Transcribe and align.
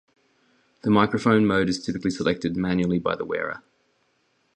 The 0.81 0.89
microphone 0.89 1.45
mode 1.45 1.69
is 1.69 1.85
typically 1.85 2.09
selected 2.09 2.57
manually 2.57 2.97
by 2.97 3.15
the 3.15 3.23
wearer. 3.23 3.61